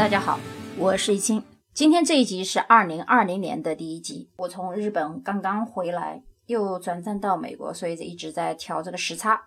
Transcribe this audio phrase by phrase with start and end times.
[0.00, 0.40] 大家好，
[0.78, 1.44] 我是易清。
[1.74, 4.30] 今天这一集是二零二零年的第一集。
[4.38, 9.38] 我从日本刚刚回来，又转战到美国，所以一直在调这个时差。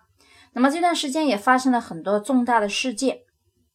[0.52, 3.18] 那么这段时间也发生了很多重大的事件，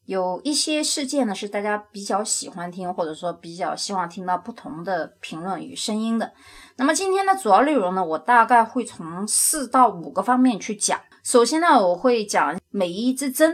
[0.05, 6.31] 有一些事件呢是大家比较喜欢听，或者说比较希望听到不同的评论与声音的。
[6.77, 10.97] 那么今天的主要内容呢，我大概会从四到五个方面去讲。
[11.25, 13.53] 首先呢，我会讲美伊之争。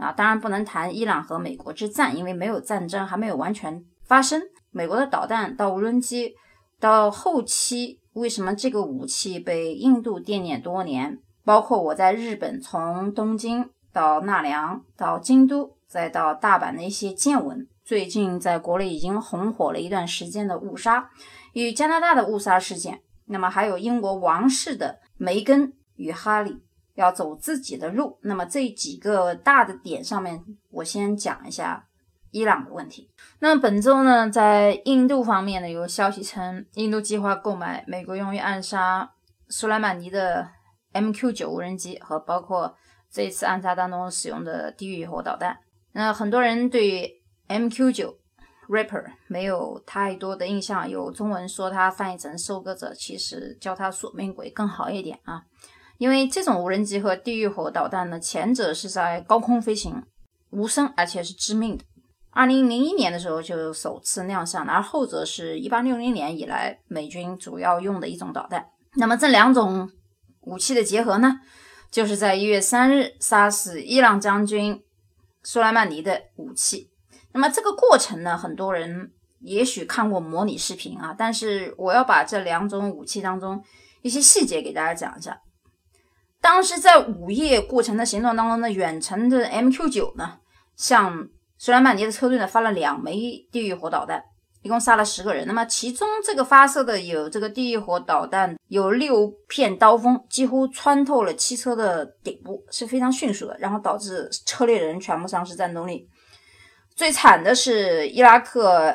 [0.00, 4.40] 啊，当然不能谈伊朗和美国之战，因为没有战争，还没有完全发生。
[4.70, 6.34] 美国的导弹到无人机，
[6.80, 11.18] 到后期为什么这个武器被印度惦念多年？
[11.44, 17.66] 包括我在日本，从东京到奈良，到京都，再到大阪的一些见闻。
[17.84, 21.10] 最近在国内已经红火了一段时间的误杀，
[21.52, 26.62] 与加拿大的误杀事件，那么还有英国王室的梅根与哈利。
[27.00, 31.86] 要走自己的路，那么这几个大的点上面，我先讲一下
[32.30, 33.10] 伊朗的问题。
[33.40, 39.10] 那么本周呢，在印度方面呢，有消息称，印度计划购买美国用于暗杀
[39.48, 40.48] 苏莱曼尼的
[40.92, 42.76] MQ9 无人机和包括
[43.10, 45.58] 这次暗杀当中使用的地狱火导弹。
[45.92, 48.14] 那很多人对 MQ9
[48.68, 55.42] Reaper 没有太多的印象，有中文说它翻译成收割者，其实叫它索命鬼更好一点啊。
[56.00, 60.02] 因为这种无人机和地狱火导弹呢，前者是在高空飞行，
[60.48, 61.84] 无声，而且是致命的。
[62.30, 68.66] 二零零一年的时候就首次亮相，而后者是一八六零年以来美军主要用的一种导弹。
[68.94, 69.90] 那么这两种
[70.40, 71.38] 武器的结合呢，
[71.90, 74.82] 就是在一月三日杀死伊朗将军
[75.42, 76.90] 苏莱曼尼的武器。
[77.32, 83.62] 那么这个过程呢，很多人也许看过模拟视频啊，但是我要把这两种武器当中
[84.00, 85.38] 一些细节给大家讲一下。
[86.40, 90.38] 当时在午夜过程的行动当中呢，远程的 MQ9 呢，
[90.74, 91.28] 向
[91.58, 94.22] 苏莱曼尼的车队呢发了两枚地狱火导弹，
[94.62, 95.46] 一共杀了十个人。
[95.46, 106.08] 那么其中这个发射的有这个地狱火导弹，有六片刀锋，几乎穿透了汽车的顶部，是非常迅速的，然后导致车内人全部丧失战斗力。
[106.96, 108.94] 最惨的是伊拉克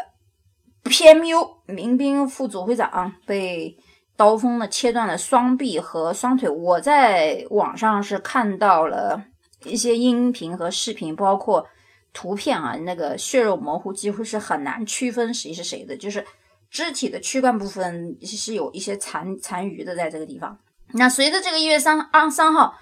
[0.84, 3.78] PMU 民兵副指挥长被。
[4.18, 6.50] 刀锋呢，切断了双臂和双腿。
[6.50, 9.22] 我在网上是看到了
[9.66, 11.68] 一些音频和视频，包括
[12.14, 15.98] 图片啊，那个血肉模糊，几乎是很难区分谁是谁的。
[15.98, 16.26] 就是
[16.70, 20.58] 肢体的躯干部分是有一些残残余的，在这个地方。
[20.94, 22.76] 那随着这个一月三二三号，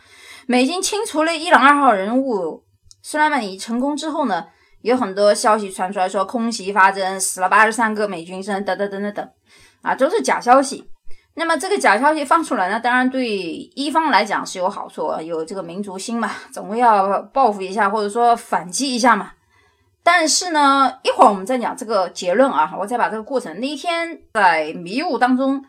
[0.45, 2.63] 美军清除了伊朗二号人物
[3.01, 4.45] 苏莱曼尼成功之后呢，
[4.81, 9.29] 有很多消息传出来说空袭发生，死了八十三个美军生，等等等等等，
[9.81, 10.89] 啊，都是假消息。
[11.35, 19.31] 那么这个假消息放出来呢，当然对一方来讲是有好处，有这个民族心嘛，总归要报复一下，或者说反击一下嘛。
[20.03, 23.59] 但是呢，一会儿我们再讲这个结论啊，我再把这个过程。
[23.59, 25.63] 那一天在迷雾当中，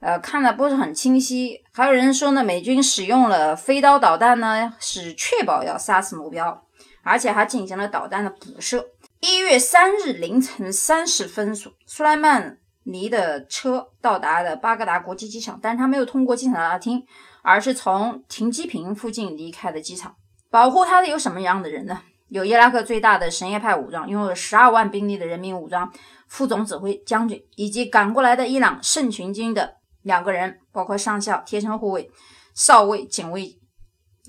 [0.00, 1.60] 呃，看的不是很清晰。
[1.72, 6.62] 还有人说呢，美军使用了飞刀导弹呢，是确保要杀死目标，
[7.02, 8.86] 而且还进行了导弹的补射。
[9.20, 11.54] 一月三日凌晨三时分，
[11.84, 12.59] 苏莱曼。
[12.90, 17.02] 尼的车到达了巴格达国际机场，但是他没有通过机场大厅，
[17.42, 20.14] 而是从停机坪附近离开的机场。
[20.50, 22.02] 保护他的有什么样的人呢？
[22.28, 25.92] 有伊拉克最大的什叶派武装，拥有十二万兵力的人民武装
[26.28, 32.10] 副总指挥将军，以及赶过来的伊朗圣群军的两个人，包括上校、贴身护卫、
[32.54, 33.58] 少尉、警卫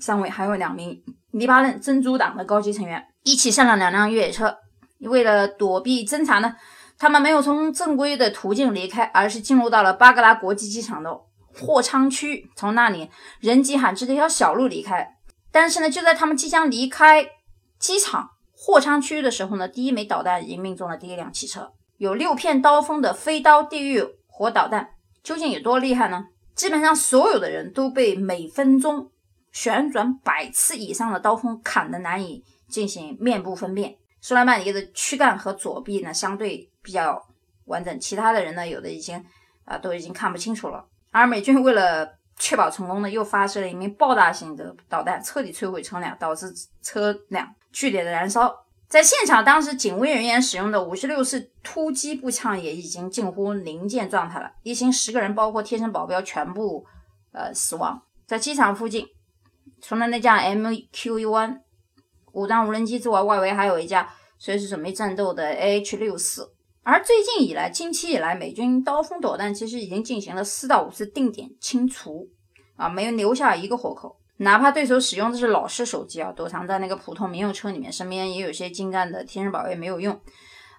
[0.00, 4.56] 三位，还有两名黎巴嫩真主党的高级成员，一起上了两辆越野车。
[5.00, 6.54] 为了躲避侦查呢？
[7.02, 11.12] 他们没有从正规的途径离开，而是进入到了巴格拉国际机场的
[11.52, 15.16] 货仓区，从那里人迹罕至的一条小路离开。
[15.50, 17.26] 但是呢，就在他们即将离开
[17.76, 21.72] 机场货仓区的时候呢，第一枚导弹已经命中了第一辆汽车。
[21.96, 24.90] 有六片刀锋的飞刀地狱火导弹，
[25.24, 26.26] 究竟有多厉害呢？
[26.54, 29.10] 基本上所有的人都被每分钟
[29.50, 33.96] 旋转百次以上的刀锋砍得难以进行面部分辨。
[34.22, 36.70] 苏莱曼尼的躯干和左臂呢，相对。
[36.84, 37.24] 比较
[37.66, 39.24] 完整，其他的人呢，有的已经
[39.64, 40.84] 啊都已经看不清楚了。
[41.12, 46.52] 而美军为了确保成功呢，又发射了一枚爆炸性的导弹，彻底摧毁车辆，导致
[46.82, 48.52] 车辆剧烈的燃烧。
[48.88, 54.50] 在现场，当时警卫人员使用的五十六式突击步枪也已经近乎零件状态了。
[54.64, 56.84] 一行十个人，包括贴身保镖，全部
[57.30, 58.02] 呃死亡。
[58.26, 59.06] 在机场附近，
[59.80, 61.60] 除了那架 MQ-1
[62.32, 64.08] 武装无人机之外，外围还有一架
[64.38, 66.48] 随时准备战斗的 AH-64。
[66.82, 72.28] 而最近以来，近期以来，美军刀锋导弹其实已经进行了四到五次定点清除，
[72.76, 74.16] 啊，没有留下一个活口。
[74.38, 80.20] 哪怕对手使用的是老式手机啊，躲藏在那个普通民用车里面，身边也有些精干的贴身保卫没有用。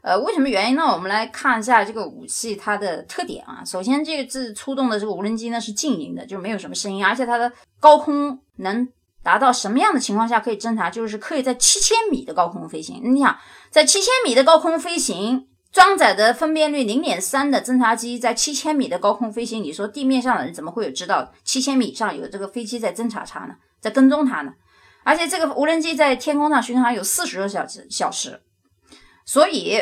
[0.01, 0.83] 呃，为什么原因呢？
[0.83, 3.63] 我们来看一下这个武器它的特点啊。
[3.63, 8.85] 首先，这个是出动的这个无人机呢是静音的，就没有什么声音，而且它的高空能
[9.23, 10.89] 达到什么样的情况下可以侦察？
[10.89, 13.01] 就是可以在七千米的高空飞行。
[13.03, 13.37] 你想，
[13.69, 23.55] 在七千米的高空飞行，装载的分辨率零点三的侦察机在七千米的高空飞行，你说地面上的人怎么会有知道七千米以上有这个飞机在侦察它呢？
[23.79, 24.51] 在跟踪它呢？
[25.03, 28.41] 而且这个无人机在天空上巡航有四十个小时小时。
[29.25, 29.81] 所以，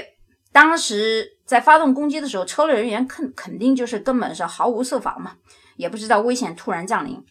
[0.51, 5.33] 当时在发动攻击的时候，车内人员肯肯定就是根本是毫无设防嘛，
[5.77, 7.23] 也不知道危险突然降临。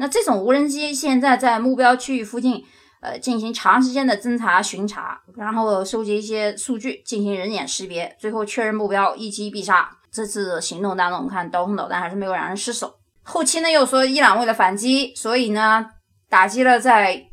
[0.00, 2.64] 那这种无人机现在在目标区域附近，
[3.02, 9.90] 呃，进行长时间的侦查巡查，然后收集一些数据，进行人眼识别，最后确认目标，一击必杀。
[10.10, 12.94] 这次行动当中，我们看刀锋导弹还是没有让人失手。
[13.22, 15.84] 后期呢又说伊朗为了反击，所以呢
[16.30, 17.28] 打击了在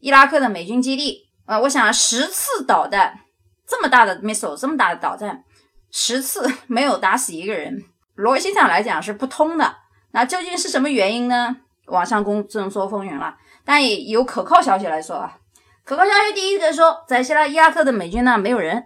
[0.00, 1.22] 伊拉克的美军基地。
[1.46, 3.18] 呃，我想十次导弹。
[3.66, 5.42] 这么大的 missile，这么大的导弹，
[5.90, 7.82] 十次没有打死一个人，
[8.14, 9.76] 逻辑上来讲是不通的。
[10.12, 11.56] 那究竟是什么原因呢？
[11.90, 15.36] 网上公众说风云了，但也有可靠消息来说啊。
[15.84, 18.84] 可靠消息第一个说，在希拉伊拉克的美军呢没有人，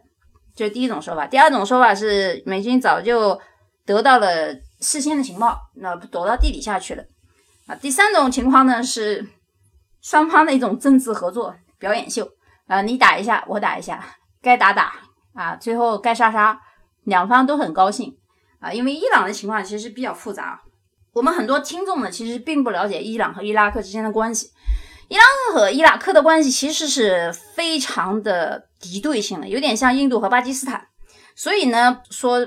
[0.55, 1.27] 这是第一种说法。
[1.27, 3.39] 第二种说法是美军早就
[3.85, 7.05] 得到了事先的情报，那躲到地底下去了
[7.67, 7.75] 啊。
[7.75, 9.27] 第三种情况呢是
[10.01, 12.27] 双方的一种政治合作表演秀
[12.67, 14.03] 啊，你打一下，我打一下。
[14.41, 14.93] 该打打
[15.33, 16.61] 啊，最后该杀杀，
[17.05, 18.15] 两方都很高兴
[18.61, 18.71] 啊。
[18.71, 20.61] 因为伊朗的情况其实比较复杂，
[21.15, 24.51] 我们很多听众呢其实并不了解伊朗和伊拉克之间的关系。
[25.09, 30.89] 伊朗和伊拉克的关系其实是非常的敌对性的，有点像印度和巴基斯坦。
[31.37, 32.45] 所以呢，说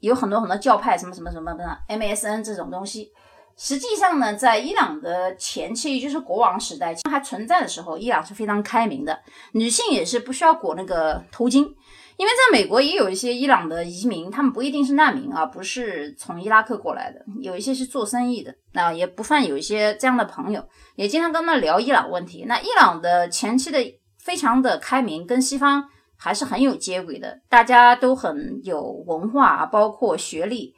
[0.00, 3.10] 有很多很多教派什么什么什么的 MSN 这种东西。
[3.56, 9.18] 实际上呢，在伊朗的前期，也就是国王时代还存在的时候，伊朗是非常开明的，
[9.52, 11.74] 女性也是不需要裹那个头巾。
[12.20, 20.62] 因为在美国也有一些伊朗的移民，他们不一定是难民啊，不是从伊拉克过来的，有一些是做生意的，那也不犯有一些这样的朋友，
[20.96, 22.44] 也经常跟他聊伊朗问题。
[22.46, 23.78] 那伊朗的前期的
[24.18, 25.82] 非常的开明，跟西方
[26.14, 30.74] 还是很有接轨的，大家都很有文化，包括学历，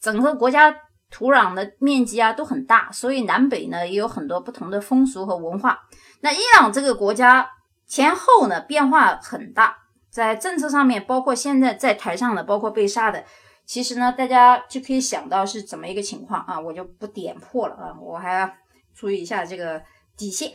[0.00, 0.74] 整个国家。
[1.08, 5.78] 土壤的面积啊都很大，所以南北呢也有很多不同的风俗和文化。
[6.20, 7.48] 那伊朗这个国家
[7.86, 9.76] 前后呢变化很大，
[10.16, 13.22] 在政策上面，包括现在在台上的，包括被杀的，
[13.66, 18.50] 其实呢大家就可以想到是怎么一个情况啊，我就不点破了啊，我还要
[18.94, 19.82] 注意一下这个
[20.16, 20.50] 底线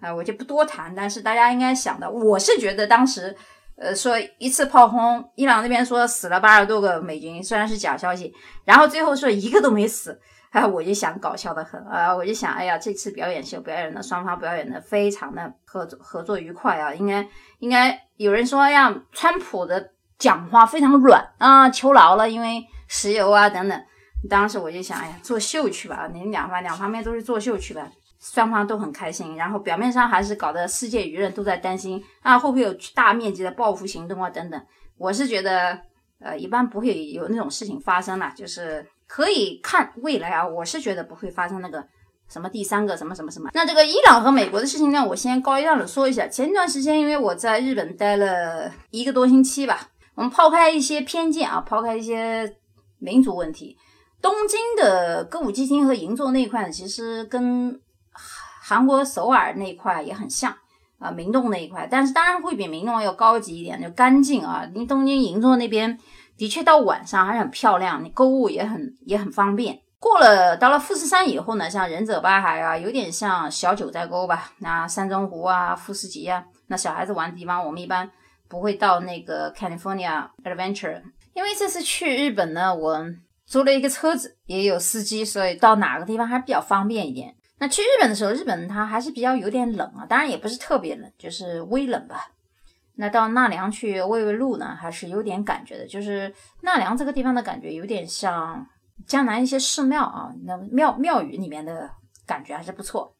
[0.00, 0.92] 啊，我就不多谈。
[0.92, 3.36] 但是大家应该想到，我是觉得当时。
[3.76, 8.32] 呃，说一次炮轰，伊朗那边说死了八十多个美军，虽然是假消息，
[8.64, 10.16] 然后最后说一个都没死，
[10.54, 17.28] 哎，我就想搞笑的很啊，我就想，哎呀，这次表演秀表演的双方表演的非常的合作合作愉快啊，应该
[17.58, 23.84] 应该有人说，呀，川普的讲话非常软啊，求饶了，因为石油啊等等，
[24.30, 27.90] 当时我就想，哎呀，作秀去吧，你两方两方面都是作秀去吧。
[28.20, 34.58] 双方都很开心，然后表面上还是搞得世界舆论都在担心啊，会不会有大面积的报复行动啊等等。
[34.96, 35.78] 我是觉得，
[36.20, 40.44] 呃，一般不会有那种事情发生了，就是可以看未来啊。
[40.44, 41.86] 我是觉得不会发生那个
[42.28, 43.48] 什么第三个什么什么什么。
[43.54, 46.26] 那这个伊朗和美国的事情呢，我先高一档的说一下。
[46.26, 52.56] 前一段时间因为我在日本待了一个多星期吧，我们抛开一些偏见啊，抛开一些
[52.98, 53.78] 民族问题，
[54.20, 57.80] 东京的歌舞伎町和银座那一块呢其实跟
[58.66, 60.52] 韩国首尔那一块也很像
[60.98, 64.68] 啊，明洞那一块，但是当然会比明洞要高级一点，就干净啊。
[64.74, 65.96] 你东京银座那边
[66.36, 69.80] 的确到晚上还是很漂亮，你购物也很也很方便。
[69.98, 74.52] 过了到了富士山以后呢，像忍者八海啊，有点像小九寨沟吧。
[74.58, 78.10] 那山中湖啊，富士急啊，那小孩子玩的地方，我们一般
[78.48, 81.00] 不会到那个 California Adventure，
[81.32, 83.02] 因为这次去日本呢，我
[83.46, 87.34] 租了一个车子，也有司机，所以到哪个地方还比较方便一点。
[87.58, 92.26] 那去日本的时候，日本它还是比较有点冷啊，当然也不是特别冷，就是微冷吧。
[92.96, 96.32] 那到奈良去喂喂鹿呢，还是有点感觉的，就是
[96.62, 98.66] 奈良这个地方的感觉有点像
[99.06, 101.90] 江南一些寺庙啊，那庙庙宇里面的
[102.26, 103.14] 感觉还是不错。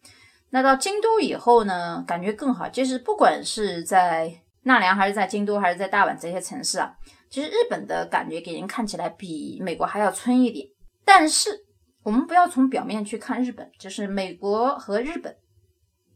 [0.51, 6.95] 那到京都以后呢，感觉更好，就是不管是在奈良还是在京都还是在大阪这些城市啊，
[7.29, 10.67] 其实日本的感觉给人看起来比美国还要村一点，
[11.05, 11.65] 但是。
[12.05, 15.35] 我们不要从表面去看日本，就是美国和日本，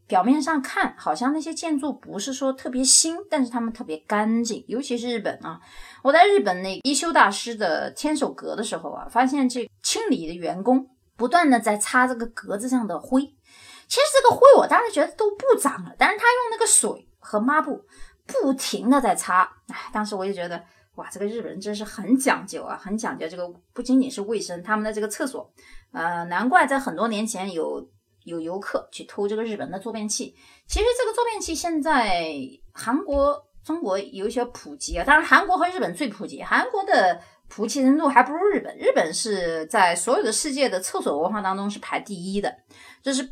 [0.09, 5.61] 表面上看好像那些建筑不是说特别新，但是他们特别干净，尤其是日本啊。
[6.01, 17.85] 我在日本那一休大师的千手阁的时候啊，发现这清理的员工不断的在擦这个格子上的灰，其实这个灰我当时觉得都不脏了，但是他用那个水和抹布
[18.25, 20.59] 不停的在擦，哎，当时我就觉得
[20.95, 25.53] 哇，这个日本人真是很讲究啊，很讲究这个不仅仅是卫生，他们的这个厕所，
[25.91, 27.87] 呃，难怪在很多年前有
[28.23, 30.35] 有游客去偷这个日本的坐便器。
[30.67, 32.33] 其实这个坐便器现在
[32.73, 37.21] 韩国、中国有一些普及啊，当然韩国和日本最普及，韩国的。
[37.51, 42.55] 普及程度还不如日本，日本是在所有的世界的厕所文化当中是排第一的。
[43.01, 43.27] 就是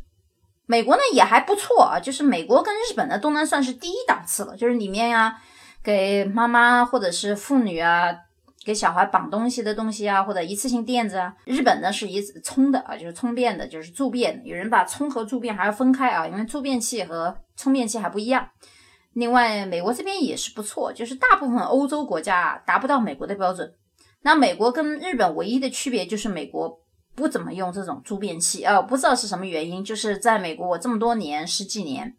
[0.65, 4.58] 美国呢也还不错啊，就是美国跟日本呢都能算是第一档次了。
[4.58, 5.39] 就是里面呀，
[5.84, 8.12] 给妈妈或者是妇女啊，
[8.67, 11.33] 给小孩绑东西的东西啊，或者一次性垫子啊。
[11.45, 14.41] 日本呢是一充的啊，就是充电的，就是助便。
[14.43, 18.45] 有人把充和助便还要分开啊，因为助便器和充电器还不一样。
[19.13, 23.74] 另外，美国这边也是不错，就是大部分欧洲国家达不到美国的标准。
[24.24, 26.81] 那美国跟日本唯一的区别就是美国
[27.15, 29.81] 不怎么用这种助便器啊，不知道是什么原因。
[29.81, 32.13] 就是在美国，我这么多年十几年，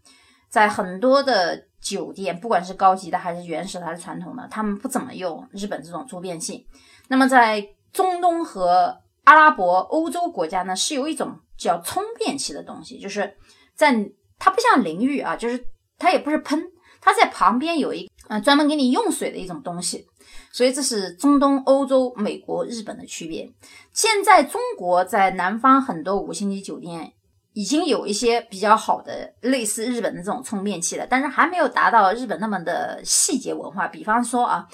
[0.49, 6.66] 在很多的酒店，不管是高级的还是原始的还是传统的，他们不怎么用日本这种助便器。
[7.08, 13.37] 那么在中东和阿拉伯、欧洲国家呢，是有一种叫冲便器的东西，就是
[13.75, 13.92] 在
[14.38, 15.66] 它不像淋浴啊，就是
[15.99, 16.70] 它也不是喷，
[17.00, 20.06] 它在旁边有一呃专门给你用水的一种东西。
[20.52, 23.50] 所以这是中东、欧洲、美国、日本的区别。
[23.92, 27.12] 现在中国在南方很多五星级酒店
[27.59, 33.88] 已经有一些比较好的类似日本的这种充电器了，但是还没有达到日本那么的细节文化。
[33.88, 34.69] 比方说啊，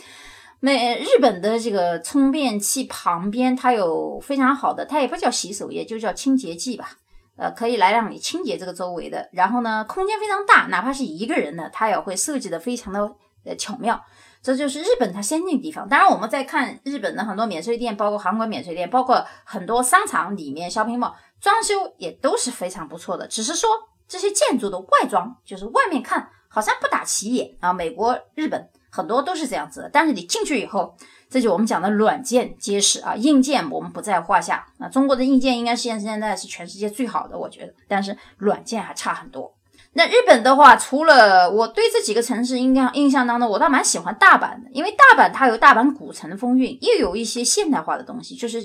[0.61, 6.91] 美日本的这个充电器旁边它有非常好的，它也不叫洗手液，就叫清洁剂吧，
[7.39, 9.31] 呃，可以来让你清洁这个周围的。
[9.33, 13.01] 然后呢，空间非常大，哪怕是一个人的，它也会设计的非常的
[13.47, 13.99] 呃巧妙。
[14.45, 15.89] 这就是日本它先进的地方。
[15.89, 23.27] 当然，我们在看日本的很多免税店，包括韩国免税店，包括很多商场里面 shopping mall，装修也都是非常不错的。
[23.27, 23.71] 只是说
[24.07, 27.73] 这些建筑的外装，就是外面看好像不打起眼啊。
[27.73, 29.91] 美国、日本很多都是这样子的。
[29.91, 30.95] 但是你进去以后，
[31.31, 34.67] 这就我们讲的软件结实啊，硬件我们不在话下。
[34.77, 37.73] 那中国的硬件应该现现在是全世界最好的，我觉得。
[37.89, 39.54] 但是软件还差很多。
[39.97, 48.61] 那日本的话，除了我对这几个城市印象印象当中，我倒蛮喜欢大阪的，因为大阪它有大阪古城的风韵，又有一些现代化的东西，就是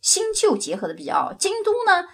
[0.00, 1.32] 新旧结合的比较。
[1.38, 2.04] 京都呢，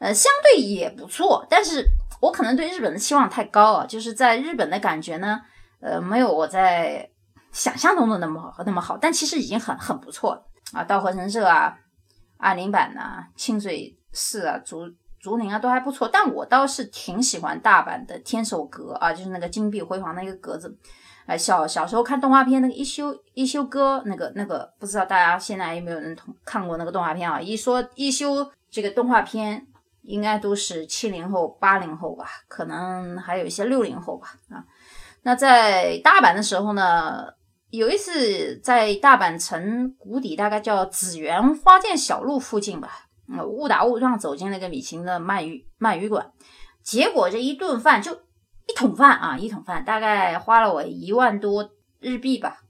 [0.00, 1.84] 呃，相对也不错，但是
[2.20, 5.40] 我可能对日本的期望太高啊，就是在日本的感觉呢，
[5.80, 7.08] 呃，没有我在
[7.52, 10.82] 想象中的那么好那么好，但其实已经很很不错了啊。
[10.82, 11.72] 稻荷神社啊，
[12.36, 14.82] 二林坂呐，清水寺啊，竹。
[15.20, 20.76] 竹林啊都还不错，但我倒是挺喜欢大阪的天守阁啊，就是那个金碧辉煌的一个阁子。
[21.26, 27.38] 哎，小小时候看动画片那个一休一休哥，那个那个不知道大家现在有没有人同看过那个动画片啊？
[27.38, 29.66] 一说一休这个动画片，
[30.02, 34.28] 应该都是七零后、八零后吧，可能还有一些六零后吧。
[34.48, 34.64] 啊，
[35.22, 37.26] 那在大阪的时候呢，
[37.68, 43.07] 有一次在大阪城谷底，大概叫紫园花见小路附近吧。
[43.46, 46.32] 误打误撞走进那个米其林的鳗鱼鳗鱼馆，
[46.82, 48.12] 结果这一顿饭就
[48.66, 51.70] 一桶饭啊，一桶饭大概花了我一万多
[52.00, 52.62] 日币吧，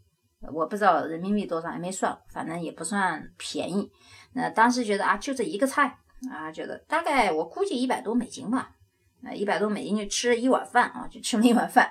[0.53, 3.91] 我不知道人民币多少，还没算，反正也不算便宜。
[4.33, 5.99] 那当时觉得啊，就这一个菜
[6.31, 8.73] 啊，觉得大概我估计一百多美金吧，
[9.21, 11.91] 那一百多美金就吃了一碗饭啊，就吃了一碗饭。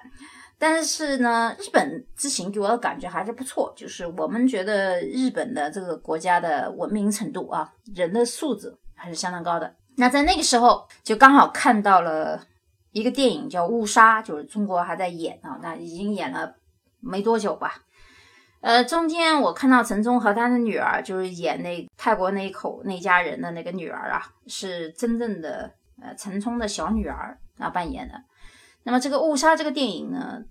[0.60, 9.76] 但是呢，日本之行给我的感觉还是不错，就是我们觉得日本的这个国家的文明程度啊，人的素质还是相当高的。
[9.98, 12.42] 那在那个时候，就刚好看到了
[12.92, 16.56] 一个电影叫《误杀》，就是中国还在演啊，那已经演了
[17.00, 17.84] 没多久吧。
[18.62, 25.72] 呃，中间我看到陈冲和他的女儿，就是演那泰国那一口那家人的那个女儿啊，是真正的
[26.02, 28.16] 呃陈冲的小女儿啊扮演的。
[28.88, 30.42] 那么这个误杀这个电影呢，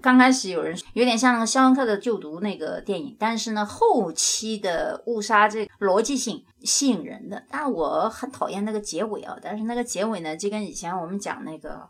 [0.00, 7.44] 刚开始有人有点像那个肖恩克的就读那个电影，但是呢，后期的误杀这逻辑性吸引人的。
[7.50, 11.86] 但我很讨厌那个结尾啊，但是那个结尾呢，就跟以前我们讲那个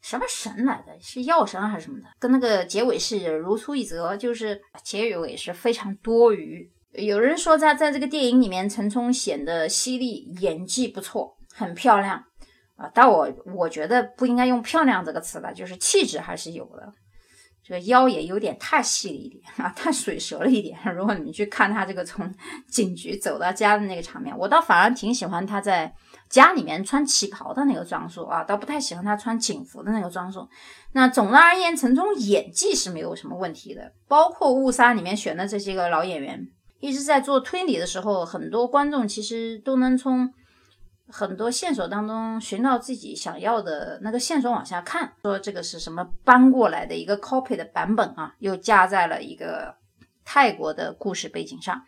[0.00, 6.66] 什么神来的，是药神还是什么的，跟那个结尾是如出一辙，就是结尾是非常多余。
[6.92, 12.24] 有人说在在这个电影里面，陈冲显得犀利，演技不错，很漂亮。
[12.76, 16.92] 啊，但我我觉得不应该用“漂亮”这个词了，就是气质还是有的。
[17.66, 20.78] 这个腰也有点太细了一点啊，太水蛇了一点。
[20.94, 22.30] 如果你去看他这个从
[22.68, 25.90] 警局走到家的那个场面，我倒反而挺喜欢他在
[26.28, 30.46] 家里面穿旗袍的那个装束啊，倒不太喜欢他穿警服的那个装束。
[30.92, 36.46] 那总的而言，陈冲演技是没有什么问题的，包括《误杀》里面选的这些个老演员，
[36.80, 40.28] 一直在做推理的时候，很多观众其实都能从。
[41.10, 49.74] 很多线索当中寻到自己想要的那个线索往下看，说这个是什么搬过来的一个 copy 的版本啊，又加在了一个
[50.24, 51.82] 泰国的故事背景上。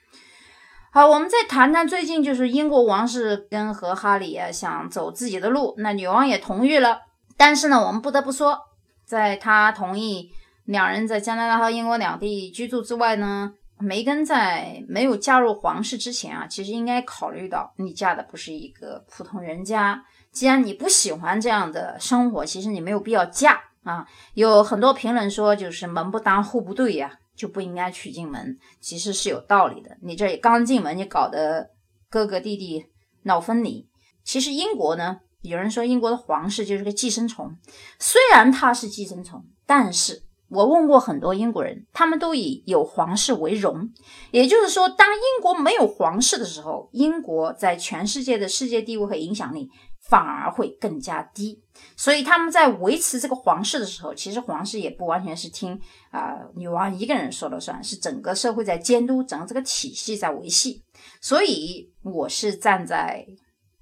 [0.92, 7.00] 好，我们再谈谈最近就是英国王室跟和哈里啊想走自己的路，那女王也同意了。
[7.36, 8.58] 但是呢，我们不得不说，
[9.04, 10.30] 在他同意
[10.64, 13.52] 两人在加拿大和英国两地居住之外呢。
[13.78, 20.02] 梅根在没有嫁入皇室之前啊，其实应该考虑到你嫁的不是一个普通人家。
[20.32, 24.06] 既然你不喜欢这样的生活，其实你没有必要嫁啊。
[24.34, 28.58] 有很多评论说，就是门不当户不对呀，就不应该娶进门。
[28.80, 29.96] 其实是有道理的。
[30.02, 31.70] 你这刚进门，你搞得
[32.10, 32.86] 哥哥弟弟
[33.22, 33.88] 闹分离。
[34.24, 37.56] 其实英国呢，有人说英国的皇室就是个寄生虫，
[37.98, 40.25] 虽然它是寄生虫，但是。
[40.48, 43.90] 我问过很多英国人，他们都以有皇室为荣。
[44.30, 49.68] 也就是说，当英国没有皇室的时候，英国在全世界的世界地位和影响力
[50.08, 51.60] 反而会更加低。
[51.96, 55.78] 所以他们在维持这个皇室的时候，其实皇室也不完全是听
[56.10, 60.84] 啊女王一个人说了算，是整个社会在监督，整个这个体系在维系。
[61.20, 63.26] 所以我是站在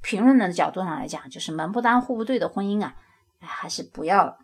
[0.00, 2.94] 评论人的角度上来讲，就是门不当户不对的婚姻啊，
[3.38, 4.38] 还是不要了。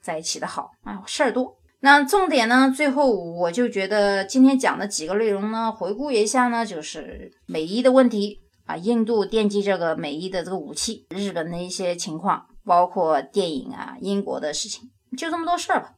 [0.00, 1.56] 在一起的好，哎，事儿多。
[1.80, 2.72] 那重点呢？
[2.76, 15.92] 最后我就觉得今天讲的几个内容呢，回顾一下呢，就是美伊的问题啊，印度惦记这个美伊的这个武器，日本的一些情况，包括电影啊，英国的事情，就这么多事儿吧。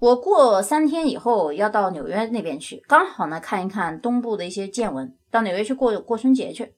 [0.00, 6.74] 我过三天以后要到纽约那边去，刚好呢看一看东部的一些见闻，到纽约去过过春节去。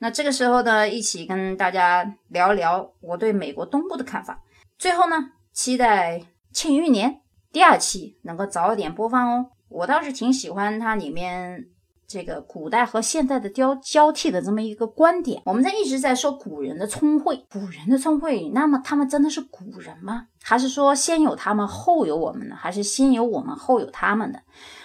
[0.00, 4.38] 那这个时候呢，一起跟大家聊一聊我对美国东部的看法。
[4.76, 5.30] 最后呢。
[5.54, 6.18] 期待
[6.52, 7.10] 《庆余年》
[7.52, 9.46] 第二期能够早点播放哦。
[9.68, 11.68] 我倒是挺喜欢它里面
[12.08, 15.40] 这个古代和现代的交交替的这么一个观点。
[15.46, 20.26] 我们在一直在说古人的聪慧，古人的聪慧，那么他们真的是古人吗？
[20.42, 22.56] 还是说先有他们后有我们呢？
[22.56, 24.42] 还是先有我们后有他们的？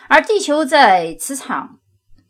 [0.08, 1.80] 而地球在磁场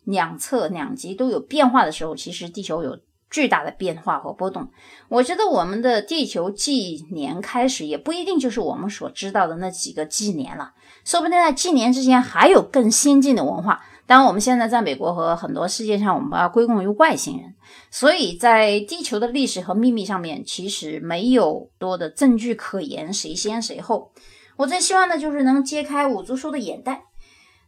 [0.06, 2.98] 两侧两极都有变化的时候，其实地球有。
[3.30, 4.68] 巨大的变化和波动，
[5.08, 10.74] 我觉得我们的地球纪年开始也不一定就是我们所知道的那几个纪年了，
[11.06, 13.82] 说不定在纪年之前还有更先进的文化。
[14.08, 17.54] 当然，我们现在在美国和很多世界上，我们把它归功于外星人。
[17.92, 24.12] 所以在地球的历史和秘密上面，其实没有多的证据可言，谁先谁后。
[24.58, 27.04] 我最希望的就是能揭开五足叔的眼袋，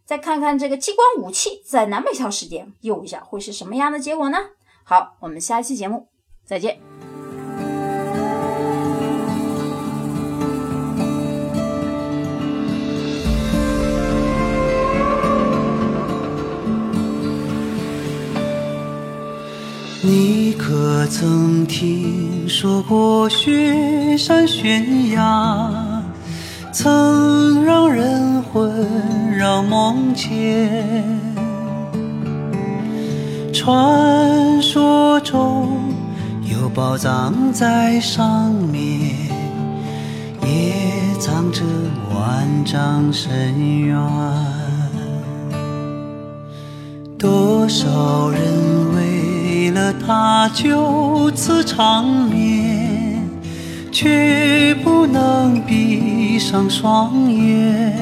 [0.03, 4.39] 再看看这个激光武器在南北朝时间用一下会是什么样的结果呢？
[4.91, 6.05] 好，我们下期节目
[6.43, 6.77] 再见。
[20.01, 26.03] 你可曾听说过雪山悬崖，
[26.73, 31.30] 曾让人魂绕梦牵？
[33.63, 35.93] 传说中
[36.51, 39.29] 有宝藏在上面，
[40.41, 40.73] 也
[41.19, 41.61] 藏着
[42.11, 43.95] 万丈深渊。
[47.19, 48.41] 多少人
[48.95, 53.21] 为了它就此长眠，
[53.91, 57.95] 却不能闭上双眼。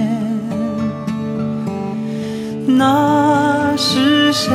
[2.65, 4.53] 那是谁？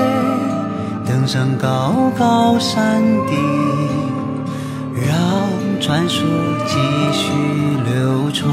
[1.06, 3.36] 登上高高山顶，
[4.94, 6.24] 让传说
[6.66, 6.76] 继
[7.12, 7.32] 续
[7.84, 8.48] 流传。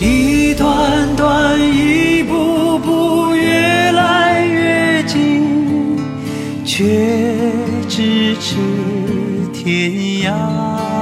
[0.00, 5.98] 一段段，一步步，越来越近，
[6.64, 6.84] 却
[7.88, 8.56] 咫尺
[9.52, 9.90] 天
[10.22, 10.93] 涯。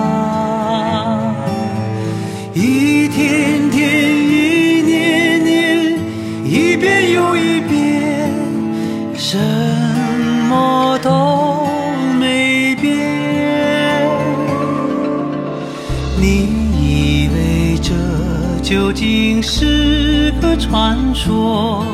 [18.92, 21.84] 竟是个传说？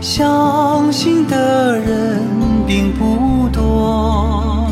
[0.00, 2.20] 相信的人
[2.66, 4.68] 并不多。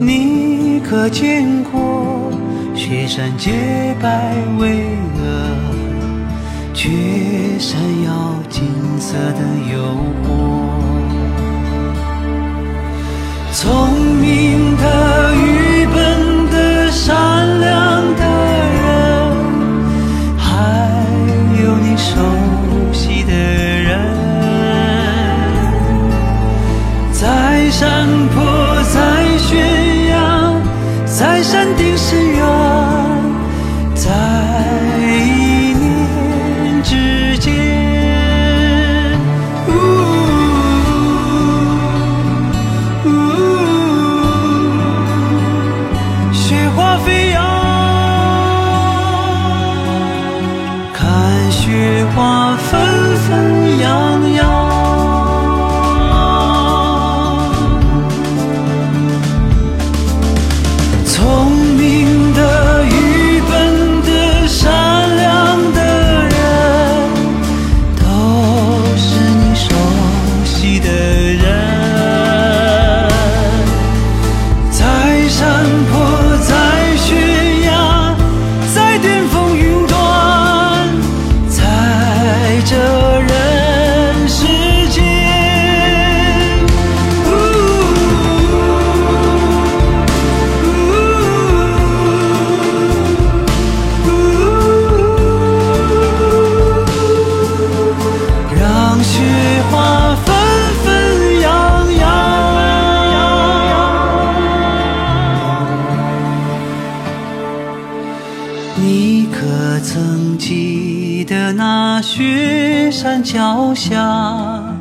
[0.00, 2.30] 你可见过
[2.74, 5.22] 雪山洁白巍峨，
[6.74, 6.90] 却
[7.58, 8.12] 闪耀？
[8.50, 8.62] 金
[9.00, 9.40] 色的
[9.72, 9.80] 诱
[10.22, 10.26] 惑，
[13.52, 14.84] 聪明的、
[108.76, 114.76] 你可曾记得那雪山脚下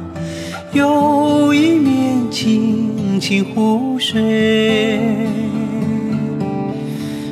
[0.72, 5.00] 有一面清清湖水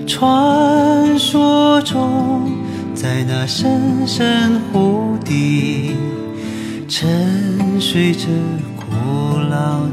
[0.06, 2.52] 传说中
[2.93, 5.95] 在那深深湖底
[6.88, 8.28] 沉睡着
[8.78, 8.86] 古
[9.50, 9.91] 老的。